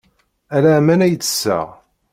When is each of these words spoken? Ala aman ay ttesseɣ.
Ala 0.55 0.71
aman 0.77 1.03
ay 1.05 1.15
ttesseɣ. 1.15 1.67